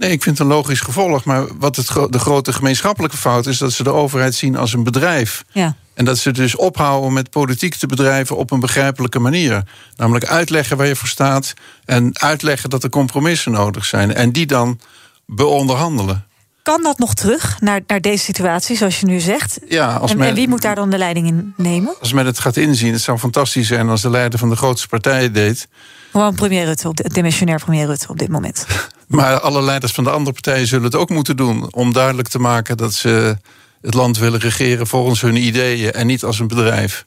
Nee, 0.01 0.11
ik 0.11 0.23
vind 0.23 0.37
het 0.37 0.47
een 0.47 0.53
logisch 0.53 0.79
gevolg. 0.79 1.23
Maar 1.23 1.57
wat 1.57 1.75
het, 1.75 1.87
de 2.09 2.19
grote 2.19 2.53
gemeenschappelijke 2.53 3.17
fout 3.17 3.45
is... 3.45 3.57
dat 3.57 3.71
ze 3.71 3.83
de 3.83 3.91
overheid 3.91 4.35
zien 4.35 4.57
als 4.57 4.73
een 4.73 4.83
bedrijf. 4.83 5.43
Ja. 5.51 5.75
En 5.93 6.05
dat 6.05 6.17
ze 6.17 6.31
dus 6.31 6.55
ophouden 6.55 7.13
met 7.13 7.29
politiek 7.29 7.75
te 7.75 7.87
bedrijven 7.87 8.37
op 8.37 8.51
een 8.51 8.59
begrijpelijke 8.59 9.19
manier. 9.19 9.63
Namelijk 9.95 10.25
uitleggen 10.25 10.77
waar 10.77 10.87
je 10.87 10.95
voor 10.95 11.07
staat... 11.07 11.53
en 11.85 12.19
uitleggen 12.19 12.69
dat 12.69 12.83
er 12.83 12.89
compromissen 12.89 13.51
nodig 13.51 13.85
zijn. 13.85 14.13
En 14.13 14.31
die 14.31 14.45
dan 14.45 14.79
beonderhandelen. 15.25 16.25
Kan 16.63 16.83
dat 16.83 16.97
nog 16.97 17.13
terug 17.13 17.59
naar, 17.59 17.81
naar 17.87 18.01
deze 18.01 18.23
situatie, 18.23 18.77
zoals 18.77 18.99
je 18.99 19.05
nu 19.05 19.19
zegt? 19.19 19.59
Ja, 19.67 19.95
als 19.95 20.11
En, 20.11 20.17
men- 20.17 20.27
en 20.27 20.35
wie 20.35 20.47
moet 20.47 20.61
daar 20.61 20.75
dan 20.75 20.89
de 20.89 20.97
leiding 20.97 21.27
in 21.27 21.53
nemen? 21.57 21.95
Als 21.99 22.13
men 22.13 22.25
het 22.25 22.39
gaat 22.39 22.57
inzien, 22.57 22.93
het 22.93 23.01
zou 23.01 23.17
fantastisch 23.17 23.67
zijn... 23.67 23.89
als 23.89 24.01
de 24.01 24.09
leider 24.09 24.39
van 24.39 24.49
de 24.49 24.55
grootste 24.55 24.87
partij 24.87 25.31
deed... 25.31 25.67
Gewoon 26.11 26.35
premier 26.35 26.65
Rutte, 26.65 26.87
op 26.87 26.97
dit- 26.97 27.13
demissionair 27.13 27.59
premier 27.59 27.85
Rutte 27.85 28.07
op 28.09 28.17
dit 28.19 28.29
moment. 28.29 28.65
Maar 29.07 29.39
alle 29.39 29.61
leiders 29.61 29.91
van 29.93 30.03
de 30.03 30.09
andere 30.09 30.31
partijen 30.33 30.67
zullen 30.67 30.83
het 30.85 30.95
ook 30.95 31.09
moeten 31.09 31.37
doen. 31.37 31.73
Om 31.73 31.93
duidelijk 31.93 32.27
te 32.27 32.39
maken 32.39 32.77
dat 32.77 32.93
ze 32.93 33.37
het 33.81 33.93
land 33.93 34.17
willen 34.17 34.39
regeren 34.39 34.87
volgens 34.87 35.21
hun 35.21 35.35
ideeën 35.35 35.91
en 35.91 36.07
niet 36.07 36.23
als 36.23 36.39
een 36.39 36.47
bedrijf. 36.47 37.03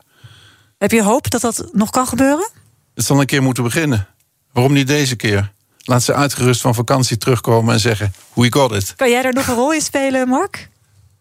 Heb 0.78 0.90
je 0.90 1.02
hoop 1.02 1.30
dat 1.30 1.40
dat 1.40 1.68
nog 1.72 1.90
kan 1.90 2.06
gebeuren? 2.06 2.50
Het 2.94 3.04
zal 3.04 3.20
een 3.20 3.26
keer 3.26 3.42
moeten 3.42 3.62
beginnen. 3.64 4.06
Waarom 4.52 4.72
niet 4.72 4.86
deze 4.86 5.16
keer? 5.16 5.52
Laat 5.78 6.02
ze 6.02 6.14
uitgerust 6.14 6.60
van 6.60 6.74
vakantie 6.74 7.16
terugkomen 7.16 7.74
en 7.74 7.80
zeggen: 7.80 8.12
We 8.34 8.52
got 8.52 8.72
it. 8.72 8.92
Kan 8.96 9.10
jij 9.10 9.22
daar 9.22 9.32
nog 9.34 9.46
een 9.46 9.54
rol 9.54 9.72
in 9.72 9.80
spelen, 9.80 10.28
Mark? 10.28 10.68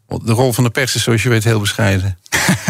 De 0.07 0.31
rol 0.31 0.53
van 0.53 0.63
de 0.63 0.69
pers 0.69 0.95
is, 0.95 1.03
zoals 1.03 1.23
je 1.23 1.29
weet, 1.29 1.43
heel 1.43 1.59
bescheiden. 1.59 2.17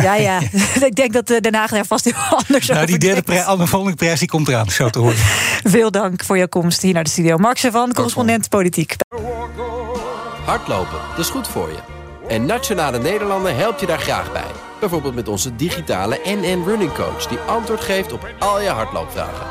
Ja, 0.01 0.15
ja. 0.15 0.39
Ik 0.89 0.95
denk 0.95 1.13
dat 1.13 1.29
eh, 1.29 1.41
Den 1.41 1.55
Haag 1.55 1.71
daar 1.71 1.85
vast 1.85 2.05
heel 2.05 2.13
anders 2.47 2.67
Nou, 2.67 2.79
over 2.79 2.99
die 2.99 3.07
derde 3.07 3.21
prijs, 3.21 3.43
volgende 3.45 3.95
prijs 3.95 4.19
die 4.19 4.27
komt 4.27 4.47
eraan, 4.47 4.69
zo 4.69 4.89
te 4.89 4.99
horen. 4.99 5.17
Veel 5.63 5.91
dank 5.91 6.23
voor 6.23 6.37
jouw 6.37 6.47
komst 6.47 6.81
hier 6.81 6.93
naar 6.93 7.03
de 7.03 7.09
studio. 7.09 7.37
Mark 7.37 7.57
Servan, 7.57 7.93
correspondent 7.93 8.49
politiek. 8.49 8.95
Hardlopen, 10.45 10.99
dat 11.09 11.25
is 11.25 11.29
goed 11.29 11.47
voor 11.47 11.69
je. 11.69 11.79
En 12.27 12.45
Nationale 12.45 12.99
Nederlanden 12.99 13.55
helpt 13.55 13.79
je 13.79 13.85
daar 13.85 13.99
graag 13.99 14.31
bij. 14.31 14.51
Bijvoorbeeld 14.79 15.15
met 15.15 15.27
onze 15.27 15.55
digitale 15.55 16.19
NN 16.25 16.63
Running 16.65 16.93
Coach... 16.93 17.27
die 17.27 17.37
antwoord 17.37 17.81
geeft 17.81 18.11
op 18.11 18.29
al 18.39 18.61
je 18.61 18.69
hardloopvragen. 18.69 19.47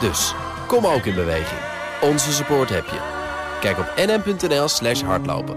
Dus, 0.00 0.34
kom 0.66 0.86
ook 0.86 1.04
in 1.04 1.14
beweging. 1.14 1.60
Onze 2.00 2.32
support 2.32 2.68
heb 2.68 2.84
je. 2.86 3.00
Kijk 3.60 3.78
op 3.78 3.92
nn.nl 3.96 4.68
slash 4.68 5.02
hardlopen. 5.02 5.56